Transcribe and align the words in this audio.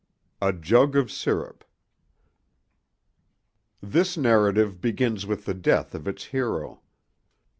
A 0.41 0.51
JUG 0.51 0.95
OF 0.95 1.11
SIRUP 1.11 1.63
THIS 3.83 4.17
narrative 4.17 4.81
begins 4.81 5.27
with 5.27 5.45
the 5.45 5.53
death 5.53 5.93
of 5.93 6.07
its 6.07 6.25
hero. 6.25 6.81